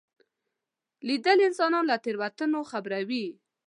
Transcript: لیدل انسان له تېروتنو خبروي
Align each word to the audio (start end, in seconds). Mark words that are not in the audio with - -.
لیدل 1.07 1.37
انسان 1.47 1.73
له 1.89 1.95
تېروتنو 2.03 2.61
خبروي 2.71 3.25